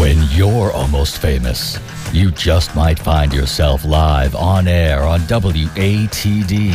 [0.00, 1.78] When you're almost famous,
[2.10, 6.72] you just might find yourself live on air on WATD.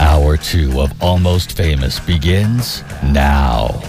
[0.00, 3.82] Hour two of Almost Famous begins now.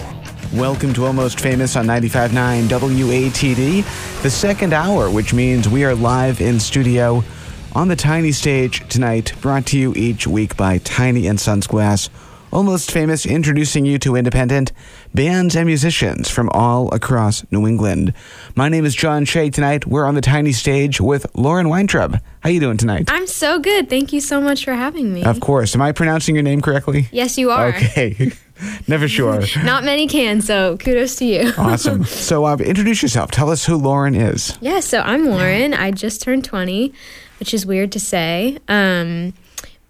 [0.52, 6.42] Welcome to Almost Famous on 95.9 WATD, the second hour, which means we are live
[6.42, 7.24] in studio
[7.72, 12.10] on the tiny stage tonight, brought to you each week by Tiny and Sons Glass.
[12.52, 14.72] Almost Famous introducing you to independent
[15.14, 18.12] bands and musicians from all across New England.
[18.56, 19.50] My name is John Shea.
[19.50, 22.20] Tonight, we're on the tiny stage with Lauren Weintraub.
[22.40, 23.08] How you doing tonight?
[23.08, 23.88] I'm so good.
[23.88, 25.22] Thank you so much for having me.
[25.22, 25.76] Of course.
[25.76, 27.06] Am I pronouncing your name correctly?
[27.12, 27.68] Yes, you are.
[27.68, 28.32] Okay.
[28.88, 29.42] Never sure.
[29.62, 31.52] Not many can, so kudos to you.
[31.58, 32.04] awesome.
[32.04, 33.30] So, uh, introduce yourself.
[33.30, 34.58] Tell us who Lauren is.
[34.60, 35.72] Yeah, so I'm Lauren.
[35.72, 36.92] I just turned 20,
[37.38, 38.58] which is weird to say.
[38.66, 39.34] Um,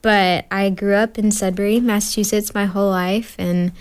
[0.03, 3.73] but I grew up in Sudbury, Massachusetts, my whole life, and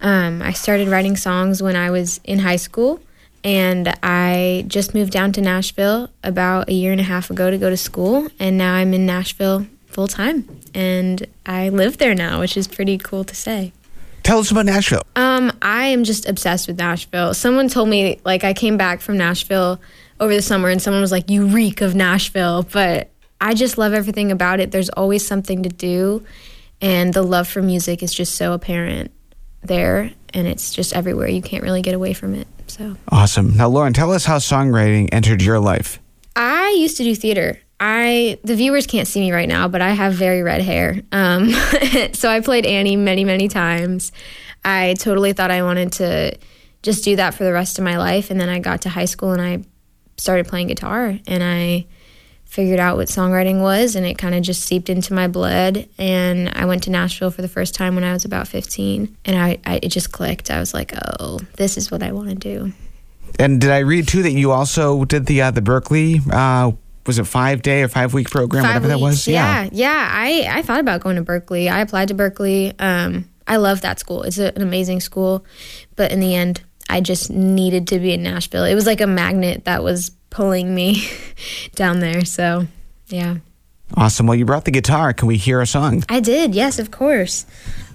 [0.00, 3.00] um, I started writing songs when I was in high school.
[3.42, 7.56] And I just moved down to Nashville about a year and a half ago to
[7.56, 12.40] go to school, and now I'm in Nashville full time, and I live there now,
[12.40, 13.72] which is pretty cool to say.
[14.22, 15.04] Tell us about Nashville.
[15.16, 17.32] Um, I am just obsessed with Nashville.
[17.32, 19.80] Someone told me, like, I came back from Nashville
[20.20, 23.09] over the summer, and someone was like, "You reek of Nashville," but
[23.40, 24.70] I just love everything about it.
[24.70, 26.24] There's always something to do,
[26.80, 29.12] and the love for music is just so apparent
[29.62, 31.28] there, and it's just everywhere.
[31.28, 32.46] You can't really get away from it.
[32.66, 33.56] So awesome.
[33.56, 35.98] Now, Lauren, tell us how songwriting entered your life.
[36.36, 37.58] I used to do theater.
[37.80, 41.00] I the viewers can't see me right now, but I have very red hair.
[41.12, 41.50] Um,
[42.12, 44.12] so I played Annie many, many times.
[44.64, 46.36] I totally thought I wanted to
[46.82, 49.06] just do that for the rest of my life, and then I got to high
[49.06, 49.64] school and I
[50.18, 51.86] started playing guitar, and I
[52.50, 55.88] figured out what songwriting was and it kind of just seeped into my blood.
[55.98, 59.36] And i went to nashville for the first time when i was about 15 and
[59.36, 60.50] I, I it just clicked.
[60.50, 62.72] I was like oh this is what i want to do.
[63.38, 66.72] And did i read too that you also did the uh, the berklee uh,
[67.06, 69.00] was it five day or five week program five whatever weeks.
[69.00, 69.68] that was yeah.
[69.72, 71.70] Yeah i i thought about going to berklee.
[71.70, 72.74] I applied to berklee.
[72.80, 74.24] Um, i love that school.
[74.24, 75.44] It's a, an amazing school.
[75.94, 78.64] But in the end i just needed to be in nashville.
[78.64, 81.08] It was like a magnet that was pulling me
[81.74, 82.24] down there.
[82.24, 82.66] So,
[83.08, 83.36] yeah.
[83.96, 84.26] Awesome.
[84.26, 85.12] Well, you brought the guitar.
[85.12, 86.04] Can we hear a song?
[86.08, 86.54] I did.
[86.54, 87.44] Yes, of course.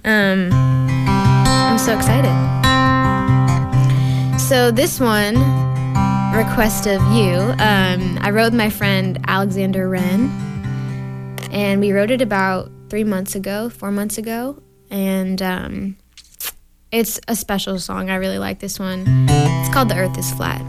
[0.04, 2.30] Um, I'm so excited.
[4.38, 5.34] So this one,
[6.36, 7.34] request of you.
[7.58, 10.28] Um, I wrote with my friend Alexander Wren,
[11.50, 15.96] and we wrote it about three months ago, four months ago, and um,
[16.92, 18.10] it's a special song.
[18.10, 19.04] I really like this one.
[19.28, 20.60] It's called "The Earth Is Flat."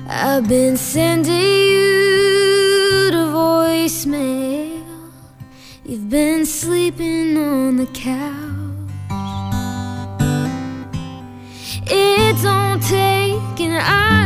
[0.09, 4.83] I've been sending you to voicemail.
[5.85, 8.51] You've been sleeping on the couch.
[11.87, 14.20] It don't take an Einstein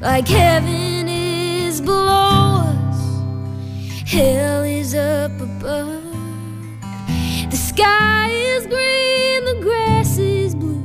[0.00, 6.04] like heaven is below us, hell is up above.
[7.50, 10.82] The sky is green, the grass is blue,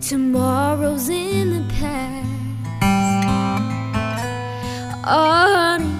[0.00, 2.26] tomorrow's in the past.
[5.10, 5.94] Oh, honey,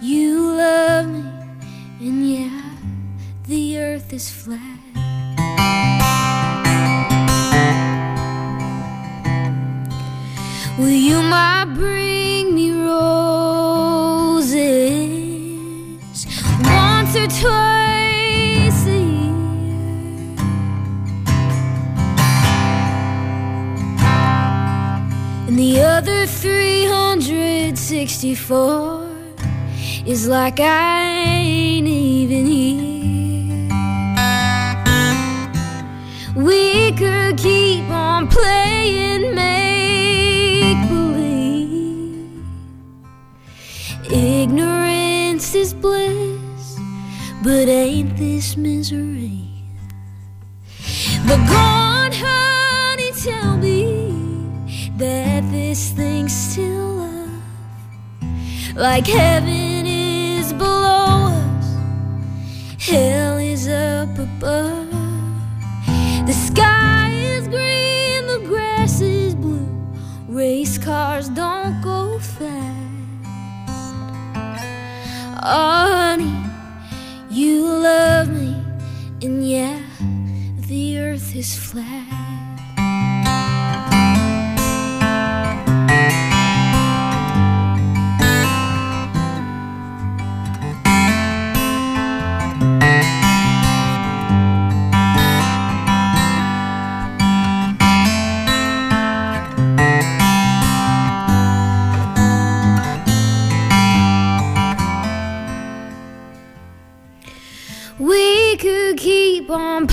[0.00, 1.24] you love me,
[2.00, 2.70] and yeah,
[3.46, 4.73] the earth is flat.
[27.94, 29.08] 364
[30.04, 33.68] is like I ain't even here.
[36.34, 42.44] We could keep on playing make believe.
[44.10, 46.76] Ignorance is bliss,
[47.44, 49.52] but ain't this misery?
[51.28, 54.10] But go on, honey, tell me
[54.96, 56.93] that this thing's still.
[58.76, 61.76] Like heaven is below us,
[62.84, 64.90] hell is up above.
[66.26, 69.68] The sky is green, the grass is blue.
[70.26, 73.24] Race cars don't go fast.
[75.40, 76.34] Oh, honey,
[77.30, 78.60] you love me,
[79.22, 79.80] and yeah,
[80.66, 82.23] the earth is flat.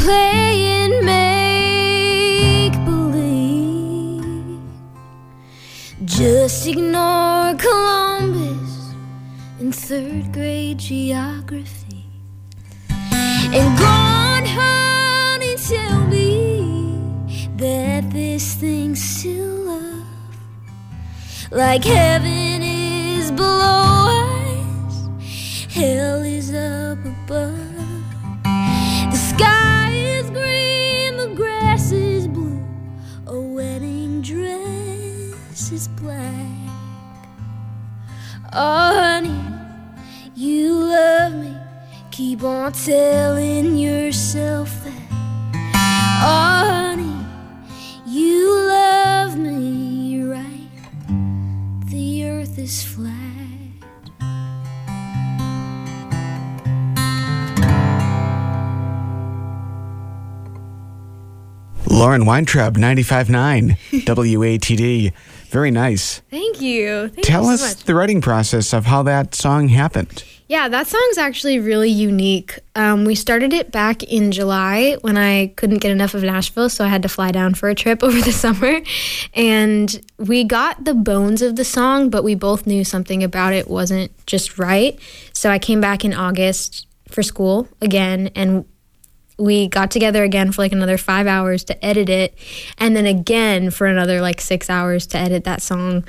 [0.01, 4.59] Playing make believe.
[6.06, 8.94] Just ignore Columbus
[9.59, 12.06] in third grade geography.
[12.89, 16.27] And go on, honey, tell me
[17.57, 20.07] that this thing's still love.
[21.51, 25.09] Like heaven is below us,
[25.69, 27.61] hell is up above.
[35.71, 36.45] Dress is black.
[38.53, 39.41] Oh, honey,
[40.35, 41.56] you love me.
[42.12, 45.07] Keep on telling yourself that.
[46.23, 47.25] Oh, honey,
[48.06, 50.69] you love me right.
[51.89, 53.21] The earth is flat.
[61.88, 65.13] Lauren Weintraub, 95.9 WATD.
[65.51, 66.19] Very nice.
[66.31, 67.09] Thank you.
[67.09, 67.83] Thank Tell you us much.
[67.83, 70.24] the writing process of how that song happened.
[70.48, 72.57] Yeah, that song's actually really unique.
[72.75, 76.86] Um, we started it back in July when I couldn't get enough of Nashville, so
[76.86, 78.80] I had to fly down for a trip over the summer.
[79.33, 83.69] And we got the bones of the song, but we both knew something about it
[83.69, 84.97] wasn't just right.
[85.33, 88.63] So I came back in August for school again, and
[89.38, 92.33] we got together again for like another five hours to edit it
[92.78, 96.04] and then again for another like six hours to edit that song.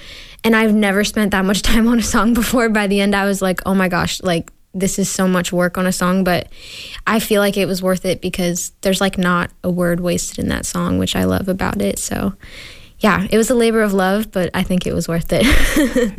[0.44, 2.68] And i've never spent that much time on a song before.
[2.68, 5.76] By the end i was like oh my gosh like this is so much work
[5.76, 6.24] on a song.
[6.24, 6.48] But
[7.06, 10.48] i feel like it was worth it because there's like not a word wasted in
[10.48, 11.98] that song which i love about it.
[11.98, 12.34] So
[13.02, 15.42] yeah it was a labor of love but i think it was worth it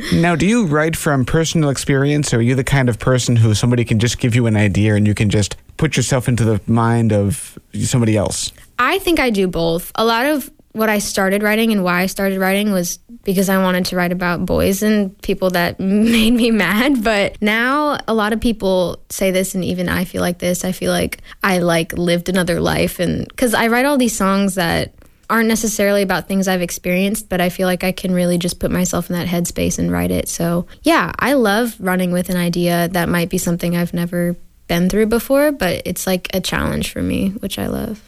[0.14, 3.54] Now, do you write from personal experience, or are you the kind of person who
[3.54, 6.62] somebody can just give you an idea and you can just put yourself into the
[6.68, 8.52] mind of somebody else?
[8.80, 9.92] I think I do both.
[9.96, 13.62] A lot of what I started writing and why I started writing was because I
[13.62, 17.04] wanted to write about boys and people that made me mad.
[17.04, 20.64] But now a lot of people say this, and even I feel like this.
[20.66, 24.56] I feel like I like lived another life, and because I write all these songs
[24.56, 24.94] that
[25.30, 28.72] aren't necessarily about things I've experienced, but I feel like I can really just put
[28.72, 30.28] myself in that headspace and write it.
[30.28, 34.36] So yeah, I love running with an idea that might be something I've never
[34.68, 38.02] been through before, but it's like a challenge for me, which I love.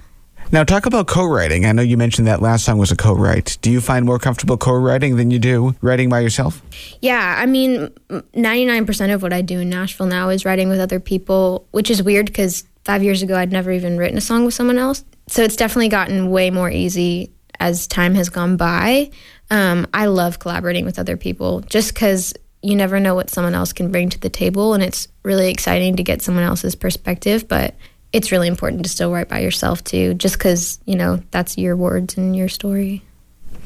[0.52, 1.66] Now, talk about co writing.
[1.66, 3.58] I know you mentioned that last song was a co write.
[3.62, 6.62] Do you find more comfortable co writing than you do writing by yourself?
[7.02, 11.00] Yeah, I mean, 99% of what I do in Nashville now is writing with other
[11.00, 14.54] people, which is weird because five years ago I'd never even written a song with
[14.54, 15.04] someone else.
[15.28, 19.12] So it's definitely gotten way more easy as time has gone by.
[19.50, 23.74] Um, I love collaborating with other people just because you never know what someone else
[23.74, 27.48] can bring to the table, and it's really exciting to get someone else's perspective.
[27.48, 27.76] But
[28.12, 31.76] it's really important to still write by yourself too, just because you know that's your
[31.76, 33.04] words and your story.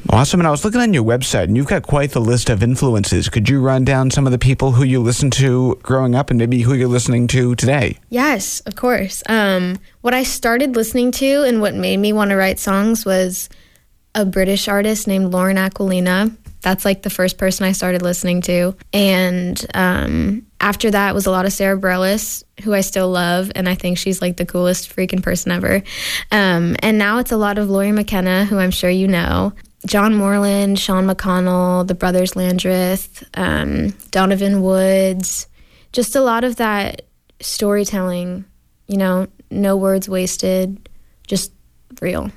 [0.10, 0.39] Awesome.
[0.39, 3.29] And I was looking on your website, and you've got quite the list of influences.
[3.29, 6.39] Could you run down some of the people who you listened to growing up and
[6.39, 7.98] maybe who you're listening to today?
[8.10, 9.22] Yes, of course.
[9.27, 13.50] Um, what I started listening to and what made me want to write songs was
[14.15, 16.36] a British artist named Lauren Aquilina.
[16.62, 18.75] That's like the first person I started listening to.
[18.91, 23.70] And um, after that was a lot of Sara Bareilles, who I still love, and
[23.70, 25.84] I think she's like the coolest freaking person ever.
[26.32, 29.53] Um, and now it's a lot of Lori McKenna, who I'm sure you know.
[29.86, 35.48] John Moreland, Sean McConnell, the brothers Landreth, um, Donovan Woods,
[35.93, 37.03] just a lot of that
[37.39, 38.45] storytelling,
[38.88, 40.89] you know, no words wasted,
[41.27, 41.53] just
[42.01, 42.31] real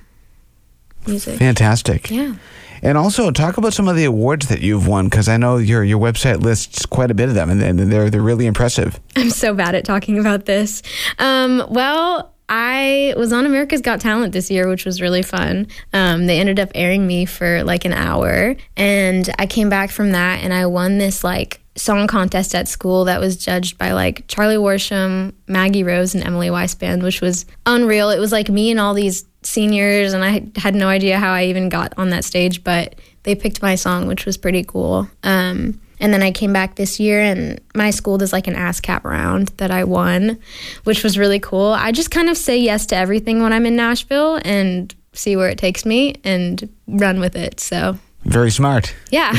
[1.06, 1.38] music.
[1.38, 2.10] Fantastic.
[2.10, 2.36] Yeah.
[2.84, 5.84] And also talk about some of the awards that you've won, because I know your
[5.84, 8.98] your website lists quite a bit of them, and, and they're they're really impressive.
[9.14, 10.82] I'm so bad at talking about this.
[11.18, 15.68] Um, well, I was on America's Got Talent this year, which was really fun.
[15.92, 20.12] Um, they ended up airing me for like an hour, and I came back from
[20.12, 24.26] that and I won this like song contest at school that was judged by like
[24.28, 28.10] Charlie Worsham, Maggie Rose, and Emily Weisband, which was unreal.
[28.10, 31.44] It was like me and all these seniors, and I had no idea how I
[31.44, 35.08] even got on that stage, but they picked my song, which was pretty cool.
[35.22, 39.04] Um, and then I came back this year, and my school does like an ASCAP
[39.04, 40.36] round that I won,
[40.84, 41.68] which was really cool.
[41.72, 45.48] I just kind of say yes to everything when I'm in Nashville and see where
[45.48, 47.60] it takes me and run with it.
[47.60, 48.94] So Very smart.
[49.10, 49.32] yeah,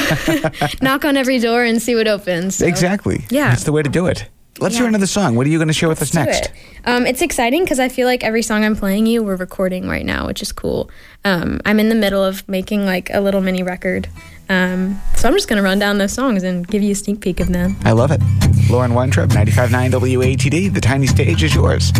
[0.81, 2.55] knock on every door and see what opens.
[2.55, 3.25] So, Exactly.
[3.29, 3.49] Yeah.
[3.49, 4.27] That's the way to do it.
[4.59, 4.89] Let's hear Yeah.
[4.89, 5.35] another song.
[5.35, 6.45] What are you going to share with us next?
[6.45, 6.51] it.
[6.85, 10.05] Um, it's exciting because I feel like every song I'm playing you, we're recording right
[10.05, 10.89] now, which is cool.
[11.25, 14.07] Um, I'm in the middle of making like a little mini record.
[14.49, 17.19] Um, so I'm just going to run down those songs and give you a sneak
[17.21, 17.75] peek of them.
[17.83, 18.21] I love it.
[18.69, 20.73] Lauren Weintraub, 95.9 WATD.
[20.73, 21.91] The tiny stage is yours.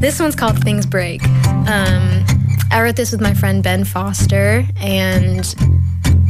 [0.00, 1.22] This one's called Things Break.
[1.46, 2.24] Um,
[2.72, 5.54] I wrote this with my friend Ben Foster, and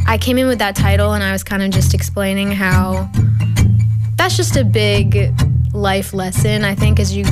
[0.05, 3.09] I came in with that title, and I was kind of just explaining how
[4.15, 5.33] that's just a big
[5.73, 6.63] life lesson.
[6.63, 7.25] I think as you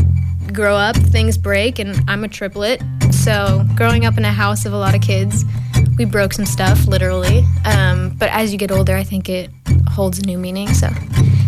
[0.53, 2.81] grow up, things break, and I'm a triplet.
[3.11, 5.45] So, growing up in a house of a lot of kids,
[5.97, 7.43] we broke some stuff, literally.
[7.65, 9.49] Um, but as you get older, I think it
[9.89, 10.69] holds new meaning.
[10.73, 10.89] So,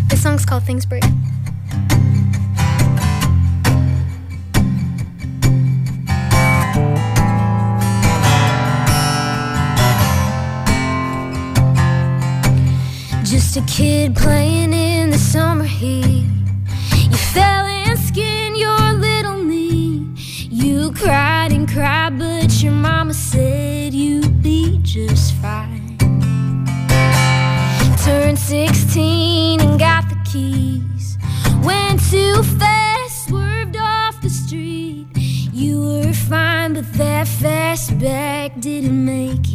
[0.08, 1.02] this song's called Things Break.
[13.24, 14.61] Just a kid playing
[23.12, 25.98] said you'd be just fine.
[28.04, 31.18] Turned 16 and got the keys.
[31.62, 35.06] Went too fast, swerved off the street.
[35.52, 39.51] You were fine, but that fastback didn't make it.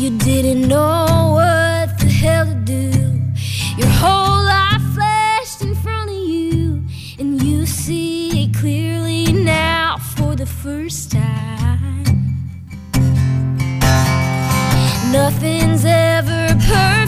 [0.00, 2.90] You didn't know what the hell to do.
[3.76, 6.82] Your whole life flashed in front of you,
[7.18, 12.48] and you see it clearly now for the first time.
[15.12, 16.99] Nothing's ever perfect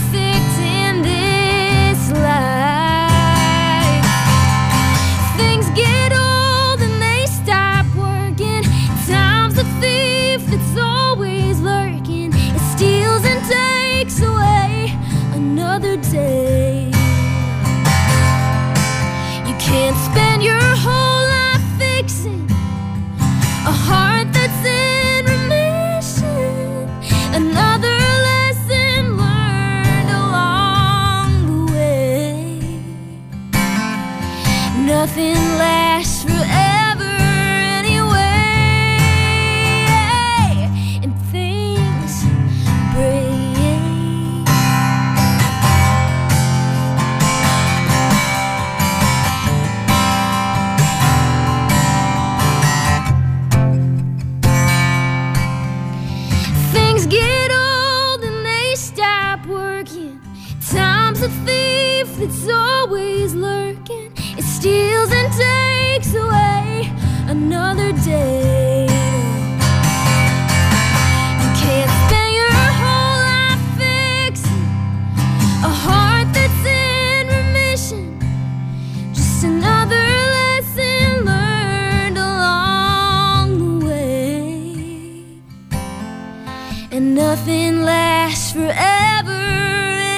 [87.35, 89.31] Nothing lasts forever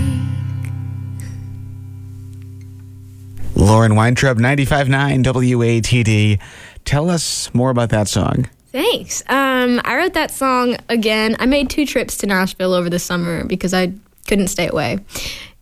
[3.56, 6.38] Lauren Weintraub, 95.9 WATD.
[6.84, 8.48] Tell us more about that song.
[8.72, 9.22] Thanks.
[9.28, 11.36] Um, I wrote that song again.
[11.40, 13.92] I made two trips to Nashville over the summer because I
[14.28, 14.98] couldn't stay away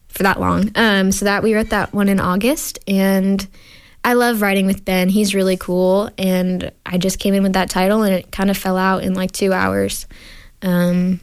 [0.08, 0.70] for that long.
[0.75, 3.46] Um, so that we wrote that one in August, and
[4.04, 5.08] I love writing with Ben.
[5.08, 8.58] He's really cool, and I just came in with that title, and it kind of
[8.58, 10.06] fell out in like two hours.
[10.60, 11.20] Um,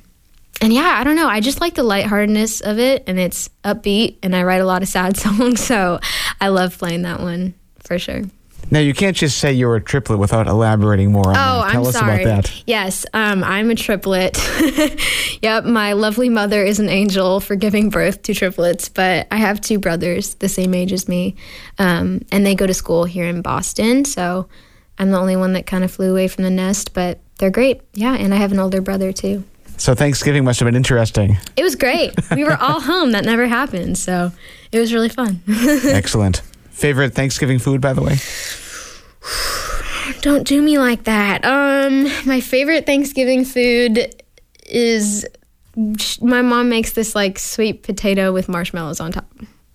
[0.61, 1.27] and yeah, I don't know.
[1.27, 4.17] I just like the lightheartedness of it, and it's upbeat.
[4.23, 5.99] And I write a lot of sad songs, so
[6.41, 8.23] I love playing that one for sure.
[8.71, 11.71] Now, you can't just say you're a triplet without elaborating more on Oh, that.
[11.71, 12.23] Tell I'm us sorry.
[12.23, 12.63] about that.
[12.65, 14.37] Yes, um, I'm a triplet.
[15.41, 19.61] yep, my lovely mother is an angel for giving birth to triplets, but I have
[19.61, 21.35] two brothers the same age as me,
[21.77, 24.03] um, and they go to school here in Boston.
[24.03, 24.47] So
[24.97, 27.81] I'm the only one that kind of flew away from the nest, but they're great.
[27.93, 29.43] Yeah, and I have an older brother too.
[29.77, 31.37] So, Thanksgiving must have been interesting.
[31.57, 32.13] It was great.
[32.31, 33.11] we were all home.
[33.11, 34.31] That never happened, so
[34.71, 35.41] it was really fun.
[35.49, 36.41] Excellent.
[36.75, 38.17] Favorite Thanksgiving food, by the way?
[40.21, 41.45] Don't do me like that.
[41.45, 44.13] Um, my favorite Thanksgiving food
[44.65, 45.25] is
[46.21, 49.25] my mom makes this like sweet potato with marshmallows on top.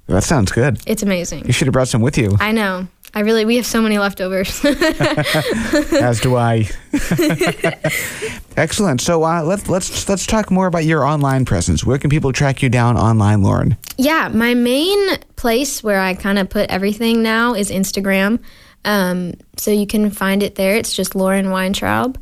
[0.09, 0.79] That sounds good.
[0.87, 1.47] It's amazing.
[1.47, 2.87] You should have brought some with you, I know.
[3.15, 4.65] I really we have so many leftovers.
[4.65, 6.69] as do I.
[8.57, 9.01] Excellent.
[9.01, 11.85] So uh, let's let's let's talk more about your online presence.
[11.85, 13.77] Where can people track you down online, Lauren?
[13.97, 18.41] yeah, my main place where I kind of put everything now is Instagram.
[18.85, 20.77] Um, so you can find it there.
[20.77, 22.19] It's just Lauren Weintraub.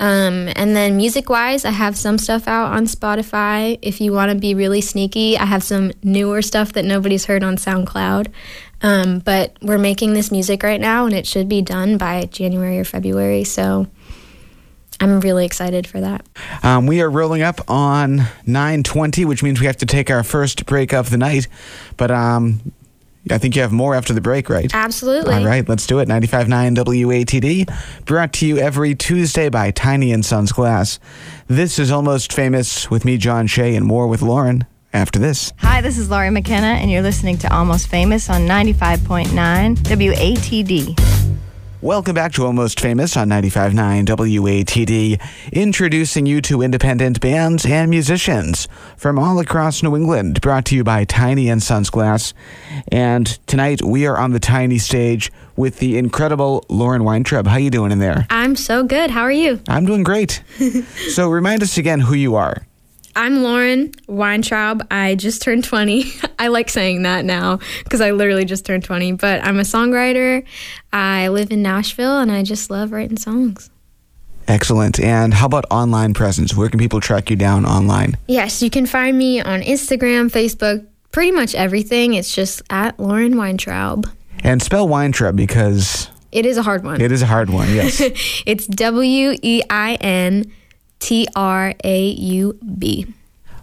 [0.00, 3.78] Um, and then music wise, I have some stuff out on Spotify.
[3.82, 7.42] If you want to be really sneaky, I have some newer stuff that nobody's heard
[7.42, 8.28] on SoundCloud.
[8.82, 12.78] Um, but we're making this music right now, and it should be done by January
[12.78, 13.44] or February.
[13.44, 13.86] So
[15.00, 16.26] I'm really excited for that.
[16.62, 20.66] Um, we are rolling up on 9:20, which means we have to take our first
[20.66, 21.48] break of the night.
[21.96, 22.72] But um,
[23.30, 24.72] I think you have more after the break, right?
[24.74, 25.34] Absolutely.
[25.34, 26.08] All right, let's do it.
[26.08, 30.98] 95.9 WATD, brought to you every Tuesday by Tiny and Sons Glass.
[31.46, 35.52] This is Almost Famous with me, John Shea, and more with Lauren after this.
[35.58, 41.18] Hi, this is Lori McKenna, and you're listening to Almost Famous on 95.9 WATD.
[41.80, 45.20] Welcome back to Almost Famous on 95.9 WATD,
[45.52, 50.82] introducing you to independent bands and musicians from all across New England, brought to you
[50.82, 52.34] by Tiny and Sons Glass.
[52.90, 57.46] And tonight we are on the tiny stage with the incredible Lauren Weintraub.
[57.46, 58.26] How you doing in there?
[58.28, 59.10] I'm so good.
[59.10, 59.60] How are you?
[59.68, 60.42] I'm doing great.
[61.10, 62.66] so remind us again who you are.
[63.18, 64.86] I'm Lauren Weintraub.
[64.92, 66.04] I just turned 20.
[66.38, 69.12] I like saying that now because I literally just turned 20.
[69.14, 70.44] But I'm a songwriter.
[70.92, 73.70] I live in Nashville and I just love writing songs.
[74.46, 75.00] Excellent.
[75.00, 76.54] And how about online presence?
[76.54, 78.16] Where can people track you down online?
[78.28, 82.14] Yes, you can find me on Instagram, Facebook, pretty much everything.
[82.14, 84.06] It's just at Lauren Weintraub.
[84.44, 87.00] And spell Weintraub because It is a hard one.
[87.00, 88.00] it is a hard one, yes.
[88.46, 90.52] it's W E I N
[90.98, 93.06] T R A U B.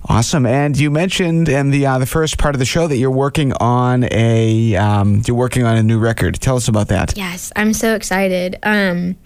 [0.07, 0.45] Awesome.
[0.45, 3.53] And you mentioned in the uh, the first part of the show that you're working
[3.53, 6.35] on a um, you're working on a new record.
[6.35, 7.17] Tell us about that.
[7.17, 8.57] Yes, I'm so excited.
[8.61, 9.17] Um,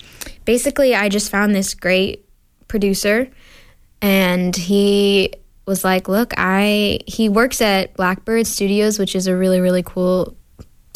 [0.46, 2.26] basically, I just found this great
[2.70, 3.30] producer,
[4.02, 5.34] and he
[5.66, 10.38] was like, "Look, I he works at Blackbird Studios, which is a really really cool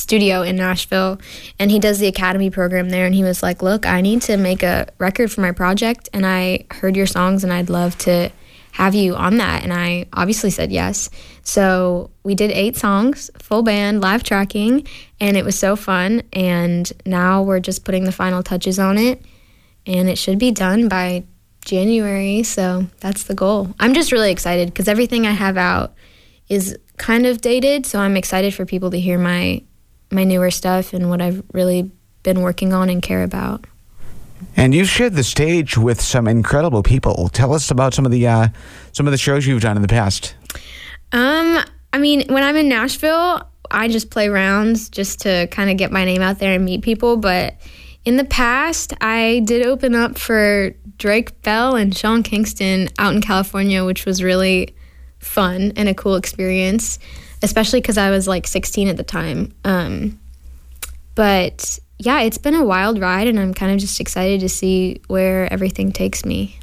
[0.03, 1.19] studio in Nashville,
[1.57, 3.05] and he does the Academy program there.
[3.05, 6.25] And he was like, "Look, I need to make a record for my project, and
[6.25, 8.31] I heard your songs, and I'd love to."
[8.73, 11.11] have you on that and i obviously said yes
[11.43, 14.85] so we did eight songs full band live tracking
[15.19, 19.21] and it was so fun and now we're just putting the final touches on it
[19.85, 21.23] and it should be done by
[21.63, 25.93] january so that's the goal i'm just really excited because everything i have out
[26.49, 29.61] is kind of dated so i'm excited for people to hear my
[30.13, 31.91] my newer stuff and what i've really
[32.23, 33.65] been working on and care about
[34.55, 37.29] And you've shared the stage with some incredible people.
[37.29, 38.47] Tell us about some of the uh,
[38.91, 40.35] some of the shows you've done in the past.
[41.11, 41.59] Um,
[41.93, 45.91] I mean, when I'm in Nashville, I just play rounds just to kind of get
[45.91, 47.17] my name out there and meet people.
[47.17, 47.55] But
[48.05, 53.21] in the past, I did open up for Drake Bell and Sean Kingston out in
[53.21, 54.75] California, which was really
[55.23, 56.99] fun and a cool experience,
[57.41, 59.53] especially because I was like 16 at the time.
[59.63, 60.19] Um,
[61.15, 65.01] but yeah, it's been a wild ride, and I'm kind of just excited to see
[65.07, 66.59] where everything takes me.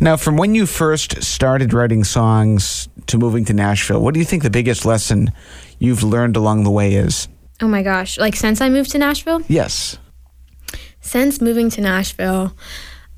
[0.00, 4.26] Now, from when you first started writing songs to moving to Nashville, what do you
[4.26, 5.32] think the biggest lesson
[5.78, 7.26] you've learned along the way is?
[7.60, 9.42] Oh my gosh, like since I moved to Nashville?
[9.48, 9.98] Yes.
[11.00, 12.52] since moving to Nashville,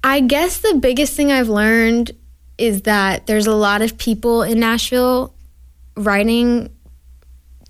[0.03, 2.12] I guess the biggest thing I've learned
[2.61, 5.35] is that there's a lot of people in Nashville
[5.96, 6.70] writing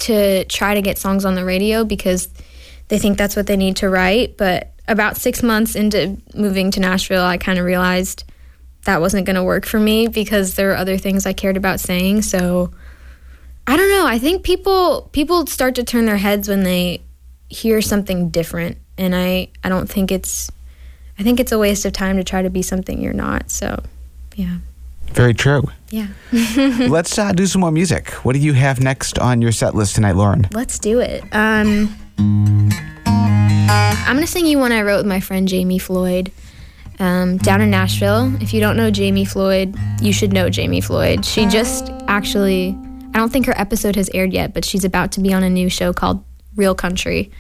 [0.01, 2.29] to try to get songs on the radio because
[2.89, 4.37] they think that's what they need to write.
[4.37, 8.25] But about six months into moving to Nashville, I kind of realized
[8.85, 11.81] that wasn't going to work for me because there were other things I cared about
[11.81, 12.23] saying.
[12.23, 12.73] So
[13.67, 14.07] I don't know.
[14.07, 17.03] I think people people start to turn their heads when they
[17.49, 20.51] hear something different, and I I don't think it's
[21.19, 23.51] I think it's a waste of time to try to be something you're not.
[23.51, 23.83] So
[24.35, 24.57] yeah.
[25.13, 25.63] Very true.
[25.91, 26.07] Yeah.
[26.33, 28.11] Let's uh, do some more music.
[28.25, 30.49] What do you have next on your set list tonight, Lauren?
[30.53, 31.23] Let's do it.
[31.33, 36.33] Um, I'm gonna sing you one I wrote with my friend Jamie Floyd.
[36.99, 38.35] Um, down in Nashville.
[38.43, 41.25] If you don't know Jamie Floyd, you should know Jamie Floyd.
[41.25, 42.77] She just actually,
[43.15, 45.49] I don't think her episode has aired yet, but she's about to be on a
[45.49, 46.23] new show called
[46.57, 47.31] Real Country,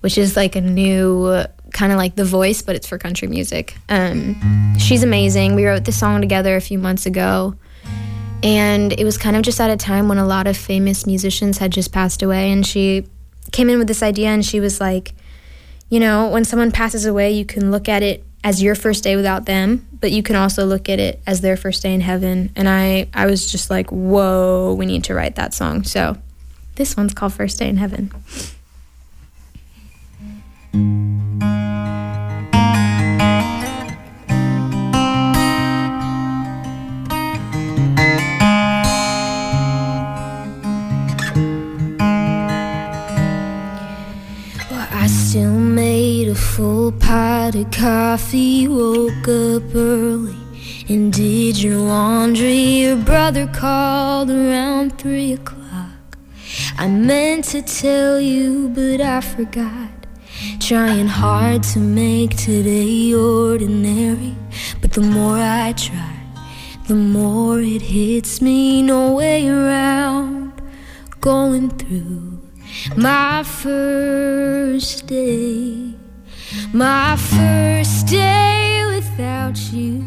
[0.00, 1.44] which is like a new
[1.76, 3.76] kind of like The Voice, but it's for country music.
[3.90, 5.54] Um, she's amazing.
[5.54, 7.54] We wrote this song together a few months ago,
[8.42, 11.58] and it was kind of just at a time when a lot of famous musicians
[11.58, 13.06] had just passed away, and she
[13.52, 15.14] came in with this idea, and she was like,
[15.90, 19.14] you know, when someone passes away, you can look at it as your first day
[19.14, 22.50] without them, but you can also look at it as their first day in heaven.
[22.56, 25.84] And I, I was just like, whoa, we need to write that song.
[25.84, 26.16] So
[26.76, 28.10] this one's called First Day in Heaven.
[46.34, 50.34] Full pot of coffee, woke up early
[50.88, 52.80] and did your laundry.
[52.82, 56.16] Your brother called around three o'clock.
[56.78, 59.90] I meant to tell you, but I forgot.
[60.60, 64.34] Trying hard to make today ordinary,
[64.80, 66.18] but the more I try,
[66.88, 68.82] the more it hits me.
[68.82, 70.52] No way around
[71.20, 72.40] going through
[72.96, 75.95] my first day.
[76.72, 80.04] My first day without you,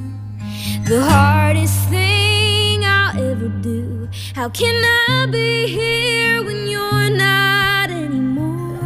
[0.85, 4.07] the hardest thing I'll ever do.
[4.35, 4.75] How can
[5.09, 8.79] I be here when you're not anymore?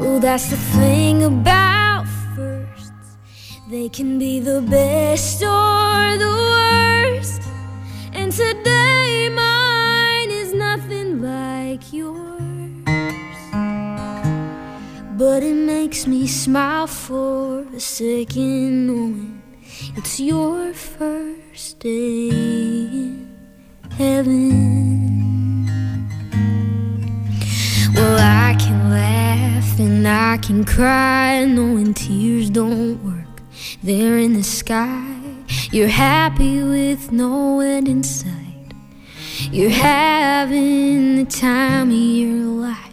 [0.00, 3.16] Oh, that's the thing about firsts,
[3.68, 7.42] they can be the best or the worst.
[8.12, 9.71] And today, mine
[15.22, 19.40] but it makes me smile for a second knowing
[19.96, 23.28] it's your first day in
[23.98, 25.64] heaven.
[27.94, 33.42] Well, I can laugh and I can cry, knowing tears don't work.
[33.80, 35.06] They're in the sky.
[35.70, 38.72] You're happy with no end in sight.
[39.52, 42.91] You're having the time of your life.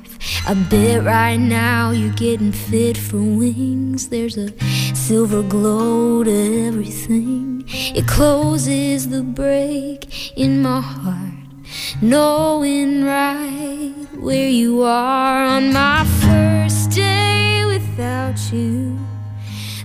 [0.49, 4.09] I bet right now you're getting fit for wings.
[4.09, 4.49] There's a
[4.95, 7.65] silver glow to everything.
[7.67, 11.35] It closes the break in my heart,
[12.01, 18.97] knowing right where you are on my first day without you.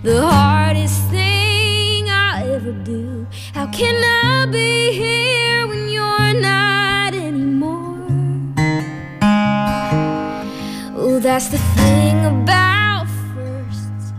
[0.03, 3.27] The hardest thing I'll ever do.
[3.53, 6.74] How can I be here when you're not
[11.25, 14.13] that's the thing about firsts.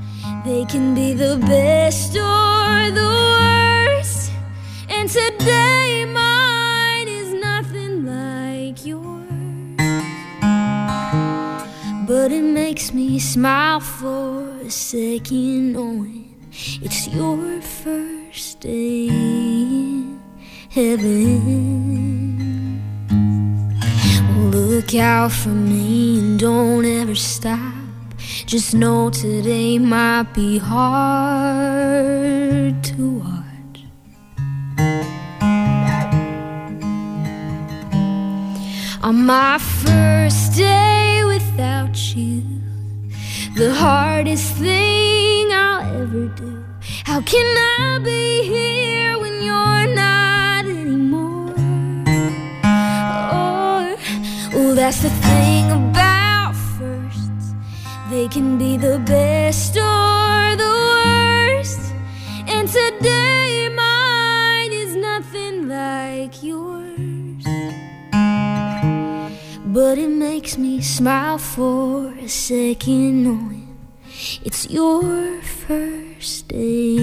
[0.43, 4.31] They can be the best or the worst.
[4.89, 9.77] And today mine is nothing like yours.
[12.07, 16.33] But it makes me smile for a second knowing
[16.81, 20.19] it's your first day in
[20.71, 22.34] heaven.
[24.55, 27.73] Look out for me and don't ever stop.
[28.45, 31.91] Just know today might be hard
[32.85, 33.83] to watch.
[39.03, 42.41] On my first day without you,
[43.57, 46.63] the hardest thing I'll ever do.
[47.03, 47.45] How can
[47.81, 49.84] I be here when you're
[54.85, 57.55] that's the thing about firsts.
[58.11, 61.81] They can be the best or the worst.
[62.45, 67.45] And today mine is nothing like yours.
[69.65, 73.75] But it makes me smile for a second knowing
[74.43, 76.97] it's your first day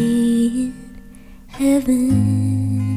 [0.66, 1.02] in
[1.48, 2.91] heaven.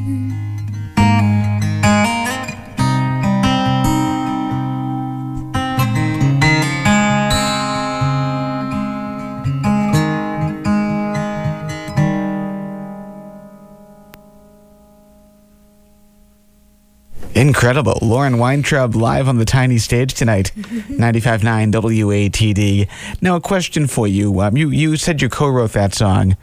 [17.36, 17.98] Incredible.
[18.00, 22.88] Lauren Weintraub live on the tiny stage tonight, 95.9 WATD.
[23.20, 24.40] Now, a question for you.
[24.40, 24.70] Um, you.
[24.70, 26.38] You said you co wrote that song.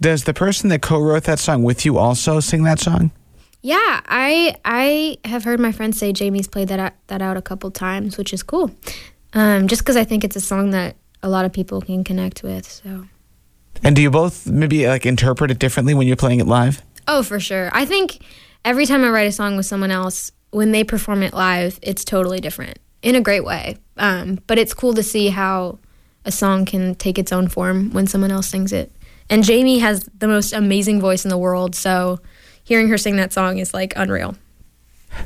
[0.00, 3.12] Does the person that co wrote that song with you also sing that song?
[3.60, 7.42] Yeah, I I have heard my friends say Jamie's played that out, that out a
[7.42, 8.72] couple times, which is cool.
[9.34, 12.42] Um, just because I think it's a song that a lot of people can connect
[12.42, 12.68] with.
[12.68, 13.06] So.
[13.84, 16.82] And do you both maybe like interpret it differently when you're playing it live?
[17.06, 17.70] Oh, for sure.
[17.72, 18.18] I think
[18.64, 22.04] every time I write a song with someone else, when they perform it live, it's
[22.04, 23.78] totally different in a great way.
[23.96, 25.78] Um, but it's cool to see how
[26.24, 28.92] a song can take its own form when someone else sings it.
[29.28, 32.20] And Jamie has the most amazing voice in the world, so
[32.64, 34.36] hearing her sing that song is like unreal.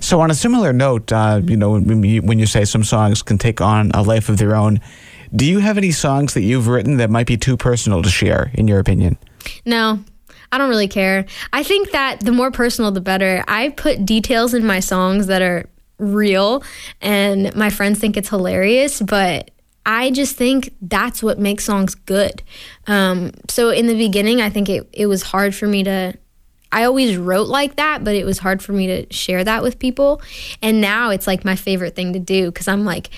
[0.01, 3.23] So, on a similar note, uh, you know, when you, when you say some songs
[3.23, 4.81] can take on a life of their own,
[5.35, 8.51] do you have any songs that you've written that might be too personal to share,
[8.55, 9.17] in your opinion?
[9.65, 10.05] No,
[10.53, 11.27] I don't really care.
[11.53, 13.45] I think that the more personal, the better.
[13.49, 15.67] I put details in my songs that are
[15.99, 16.63] real,
[17.01, 19.51] and my friends think it's hilarious, but
[19.87, 22.43] I just think that's what makes songs good.
[22.89, 26.15] Um, so in the beginning, I think it, it was hard for me to.
[26.73, 29.79] I always wrote like that, but it was hard for me to share that with
[29.79, 30.21] people.
[30.61, 33.11] And now it's like my favorite thing to do because I'm like,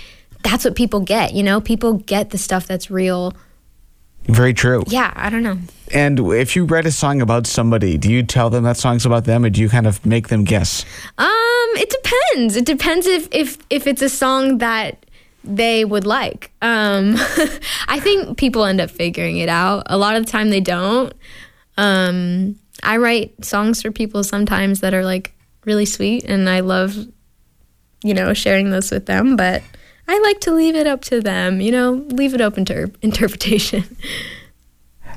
[0.42, 1.60] that's what people get, you know?
[1.60, 3.32] People get the stuff that's real.
[4.24, 4.84] Very true.
[4.88, 5.58] Yeah, I don't know.
[5.92, 9.24] And if you write a song about somebody, do you tell them that song's about
[9.24, 10.84] them, or do you kind of make them guess?
[11.16, 11.28] Um,
[11.76, 12.56] it depends.
[12.56, 15.06] It depends if if if it's a song that
[15.44, 16.50] they would like.
[16.60, 17.14] Um,
[17.88, 19.84] I think people end up figuring it out.
[19.86, 21.12] A lot of the time they don't.
[21.78, 25.32] Um, I write songs for people sometimes that are like
[25.64, 26.96] really sweet, and I love,
[28.04, 29.36] you know, sharing those with them.
[29.36, 29.62] But
[30.08, 31.60] I like to leave it up to them.
[31.60, 33.84] You know, leave it open to interpretation.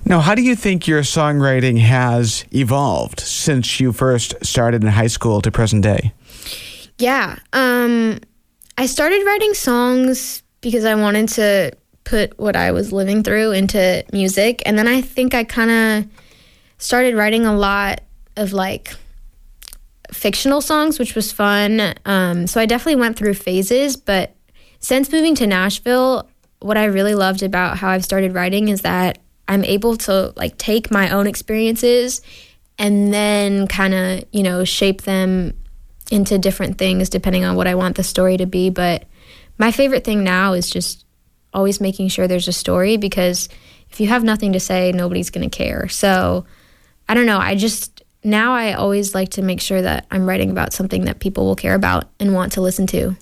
[0.06, 5.08] Now, how do you think your songwriting has evolved since you first started in high
[5.08, 6.12] school to present day?
[6.98, 7.38] Yeah.
[7.54, 8.20] Um,
[8.78, 11.72] I started writing songs because I wanted to
[12.04, 14.62] put what I was living through into music.
[14.66, 16.12] And then I think I kind of
[16.78, 18.02] started writing a lot
[18.36, 18.96] of like
[20.12, 21.94] fictional songs, which was fun.
[22.06, 23.96] Um, so I definitely went through phases.
[23.96, 24.36] But
[24.82, 29.20] since moving to Nashville, what I really loved about how I've started writing is that
[29.48, 32.22] I'm able to like take my own experiences
[32.78, 35.54] and then kind of, you know, shape them
[36.12, 38.70] into different things depending on what I want the story to be.
[38.70, 39.06] But
[39.58, 41.06] my favorite thing now is just
[41.54, 43.50] always making sure there's a story because
[43.90, 45.90] if you have nothing to say, nobody's going to care.
[45.90, 46.46] So
[47.08, 47.40] I don't know.
[47.40, 51.20] I just now I always like to make sure that I'm writing about something that
[51.20, 53.16] people will care about and want to listen to.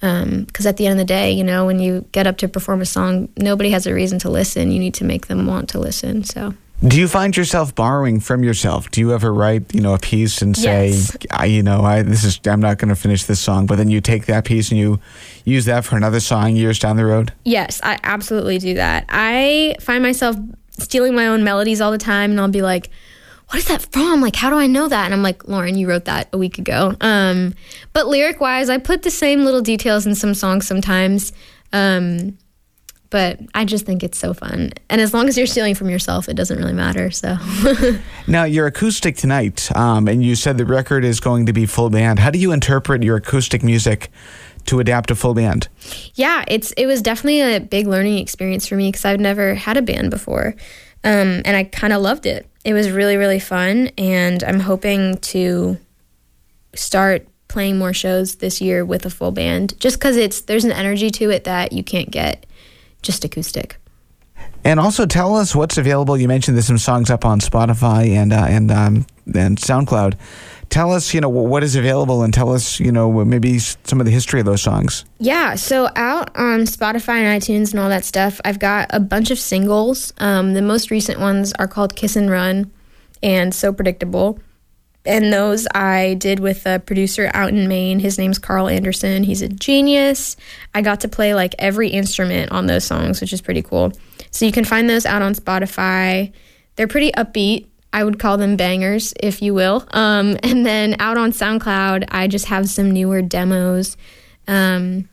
[0.00, 2.48] Because um, at the end of the day, you know, when you get up to
[2.48, 4.70] perform a song, nobody has a reason to listen.
[4.70, 6.22] You need to make them want to listen.
[6.24, 6.54] So.
[6.86, 8.88] Do you find yourself borrowing from yourself?
[8.92, 11.16] Do you ever write, you know, a piece and say, yes.
[11.32, 13.88] I, you know, I this is I'm not going to finish this song, but then
[13.88, 15.00] you take that piece and you
[15.44, 17.32] use that for another song years down the road?
[17.42, 19.06] Yes, I absolutely do that.
[19.08, 20.36] I find myself
[20.70, 22.90] stealing my own melodies all the time, and I'll be like,
[23.50, 24.20] "What is that from?
[24.20, 26.58] Like, how do I know that?" And I'm like, "Lauren, you wrote that a week
[26.58, 27.54] ago." Um,
[27.92, 31.32] but lyric wise, I put the same little details in some songs sometimes.
[31.72, 32.38] Um,
[33.10, 34.72] but I just think it's so fun.
[34.90, 37.10] And as long as you're stealing from yourself, it doesn't really matter.
[37.10, 37.38] So
[38.26, 41.90] now you're acoustic tonight, um, and you said the record is going to be full
[41.90, 42.18] band.
[42.18, 44.10] How do you interpret your acoustic music
[44.66, 45.68] to adapt to full band?
[46.14, 49.76] Yeah, it's it was definitely a big learning experience for me because I've never had
[49.76, 50.54] a band before,
[51.04, 52.46] um, and I kind of loved it.
[52.68, 55.78] It was really really fun, and I'm hoping to
[56.74, 60.72] start playing more shows this year with a full band just because it's there's an
[60.72, 62.44] energy to it that you can't get
[63.00, 63.78] just acoustic.
[64.64, 66.18] And also tell us what's available.
[66.18, 70.18] You mentioned there's some songs up on Spotify and uh, and um, and SoundCloud.
[70.70, 74.06] Tell us, you know, what is available, and tell us, you know, maybe some of
[74.06, 75.04] the history of those songs.
[75.18, 79.30] Yeah, so out on Spotify and iTunes and all that stuff, I've got a bunch
[79.30, 80.12] of singles.
[80.18, 82.70] Um, the most recent ones are called "Kiss and Run"
[83.22, 84.38] and "So Predictable."
[85.08, 87.98] and those I did with a producer out in Maine.
[87.98, 89.22] His name's Carl Anderson.
[89.22, 90.36] He's a genius.
[90.74, 93.92] I got to play like every instrument on those songs, which is pretty cool.
[94.30, 96.32] So you can find those out on Spotify.
[96.76, 97.67] They're pretty upbeat.
[97.92, 99.86] I would call them bangers, if you will.
[99.92, 103.96] Um, and then out on SoundCloud, I just have some newer demos.
[104.46, 105.08] Um,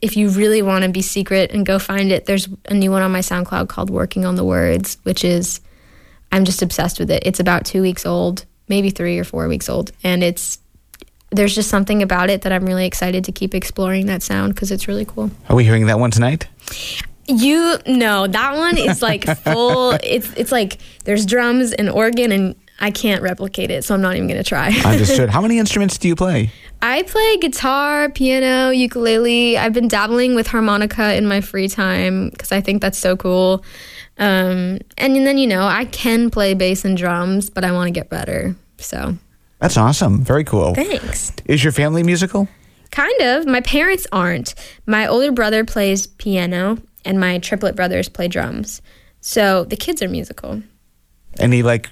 [0.00, 3.02] if you really want to be secret and go find it, there's a new one
[3.02, 5.60] on my SoundCloud called Working on the Words, which is,
[6.30, 7.24] I'm just obsessed with it.
[7.26, 9.92] It's about two weeks old maybe three or four weeks old.
[10.04, 10.58] And it's
[11.30, 14.70] there's just something about it that I'm really excited to keep exploring that sound because
[14.70, 15.30] it's really cool.
[15.48, 16.46] Are we hearing that one tonight?
[17.28, 19.92] You no, that one is like full.
[20.02, 24.14] it's it's like there's drums and organ and I can't replicate it, so I'm not
[24.14, 24.68] even going to try.
[24.84, 25.30] I understood.
[25.30, 26.50] How many instruments do you play?
[26.80, 29.58] I play guitar, piano, ukulele.
[29.58, 33.64] I've been dabbling with harmonica in my free time because I think that's so cool.
[34.16, 37.92] Um, and then, you know, I can play bass and drums, but I want to
[37.92, 38.54] get better.
[38.78, 39.16] So
[39.58, 40.22] That's awesome.
[40.22, 40.74] Very cool.
[40.74, 41.32] thanks.
[41.46, 42.46] Is your family musical?
[42.92, 43.44] Kind of.
[43.46, 44.54] My parents aren't.
[44.86, 48.82] My older brother plays piano, and my triplet brothers play drums.
[49.20, 50.62] So the kids are musical.
[51.38, 51.88] Any like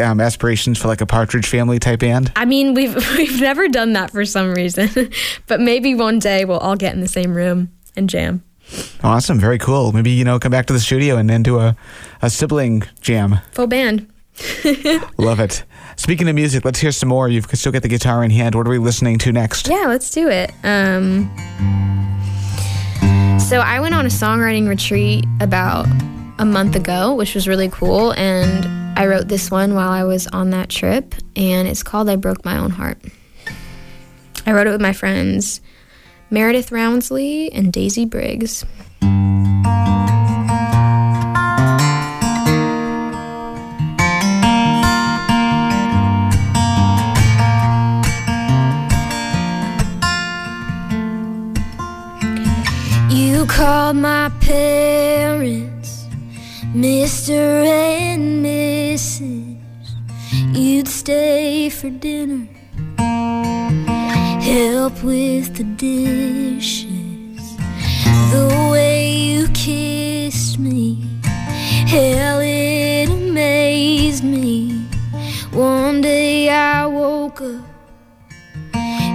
[0.00, 2.32] um, aspirations for like a Partridge Family type band?
[2.36, 5.10] I mean, we've we've never done that for some reason,
[5.46, 8.42] but maybe one day we'll all get in the same room and jam.
[9.02, 9.38] Awesome.
[9.38, 9.92] Very cool.
[9.92, 11.76] Maybe you know come back to the studio and then do a,
[12.20, 13.36] a sibling jam.
[13.52, 14.10] Full band.
[15.18, 15.64] Love it.
[15.96, 17.28] Speaking of music, let's hear some more.
[17.28, 18.54] You've still got the guitar in hand.
[18.54, 19.68] What are we listening to next?
[19.68, 20.52] Yeah, let's do it.
[20.62, 21.28] Um,
[23.38, 25.86] so I went on a songwriting retreat about
[26.38, 30.26] a month ago, which was really cool, and I wrote this one while I was
[30.28, 32.98] on that trip, and it's called "I Broke My Own Heart."
[34.46, 35.60] I wrote it with my friends
[36.30, 38.64] Meredith Roundsley and Daisy Briggs.
[53.88, 56.04] Called my parents
[56.74, 57.64] Mr.
[57.64, 59.56] and Mrs.
[60.52, 62.46] You'd stay for dinner,
[64.42, 67.56] help with the dishes.
[68.32, 71.06] The way you kissed me,
[71.86, 74.84] hell, it amazed me.
[75.52, 77.77] One day I woke up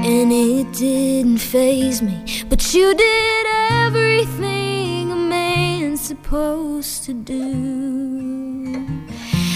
[0.04, 2.26] and it didn't phase me.
[2.50, 8.86] But you did everything a man's supposed to do.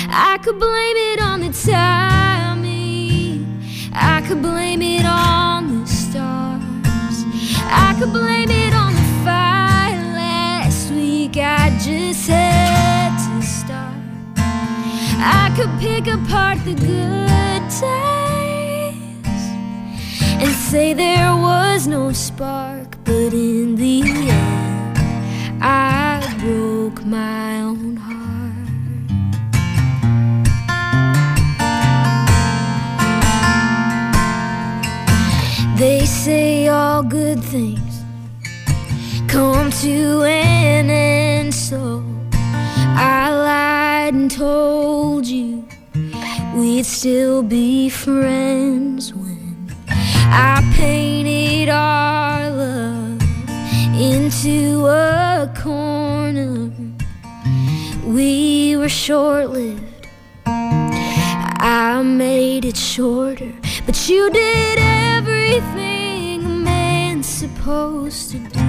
[0.10, 3.46] I could blame it on the timing,
[3.94, 7.26] I could blame it on the stars,
[7.66, 11.36] I could blame it on the fight last week.
[11.36, 13.96] I just had to start.
[15.20, 18.27] I could pick apart the good times
[20.71, 24.97] say there was no spark, but in the end,
[25.62, 28.17] I broke my own heart.
[35.77, 37.93] They say all good things
[39.30, 42.03] come to an end, so
[43.13, 45.65] I lied and told you
[46.58, 48.97] we'd still be friends
[50.30, 53.22] I painted our love
[54.00, 56.72] into a corner.
[58.06, 60.08] We were short lived.
[60.46, 63.54] I made it shorter,
[63.86, 68.60] but you did everything a man's supposed to do.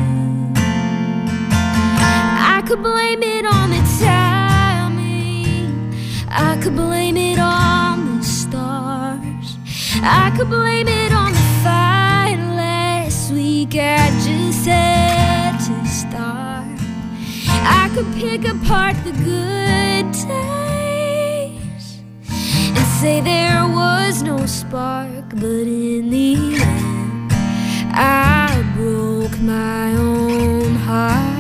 [2.51, 5.95] I could blame it on the timing.
[6.29, 9.57] I could blame it on the stars.
[10.03, 11.28] I could blame it on
[13.75, 16.81] I just had to start.
[17.49, 22.01] I could pick apart the good times
[22.47, 27.31] and say there was no spark, but in the end,
[27.93, 31.38] I broke my own heart.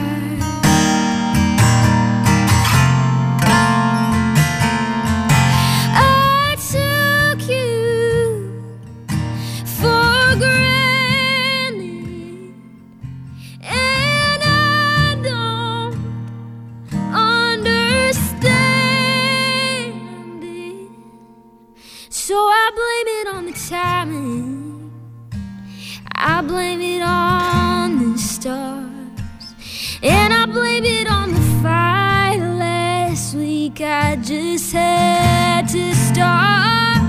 [26.48, 29.54] Blame it on the stars,
[30.02, 33.82] and I blame it on the fight last week.
[33.82, 37.02] I just had to start,